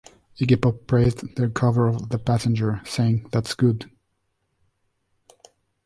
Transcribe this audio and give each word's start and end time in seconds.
Iggy 0.39 0.59
Pop 0.59 0.87
praised 0.87 1.35
their 1.35 1.47
cover 1.47 1.87
of 1.87 2.09
"The 2.09 2.17
Passenger", 2.17 2.81
saying: 2.85 3.29
"That's 3.31 3.53
good. 3.53 3.87